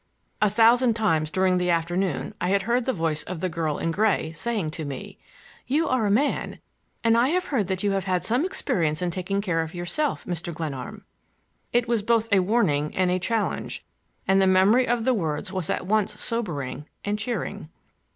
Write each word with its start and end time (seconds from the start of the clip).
A 0.41 0.49
thousand 0.49 0.95
times 0.95 1.29
during 1.29 1.59
the 1.59 1.69
afternoon 1.69 2.33
I 2.41 2.47
had 2.47 2.63
heard 2.63 2.85
the 2.85 2.91
voice 2.91 3.21
of 3.21 3.39
the 3.39 3.49
girl 3.49 3.77
in 3.77 3.91
gray 3.91 4.31
saying 4.31 4.71
to 4.71 4.83
me: 4.83 5.19
"You 5.67 5.87
are 5.87 6.07
a 6.07 6.09
man, 6.09 6.59
and 7.03 7.15
I 7.15 7.27
have 7.27 7.45
heard 7.45 7.67
that 7.67 7.83
you 7.83 7.91
have 7.91 8.05
had 8.05 8.23
some 8.23 8.43
experience 8.43 9.03
in 9.03 9.11
taking 9.11 9.41
care 9.41 9.61
of 9.61 9.75
yourself, 9.75 10.25
Mr. 10.25 10.51
Glenarm." 10.55 11.05
It 11.71 11.87
was 11.87 12.01
both 12.01 12.27
a 12.31 12.39
warning 12.39 12.97
and 12.97 13.11
a 13.11 13.19
challenge, 13.19 13.85
and 14.27 14.41
the 14.41 14.47
memory 14.47 14.87
of 14.87 15.05
the 15.05 15.13
words 15.13 15.53
was 15.53 15.69
at 15.69 15.85
once 15.85 16.19
sobering 16.19 16.87
and 17.05 17.19
cheering. 17.19 17.69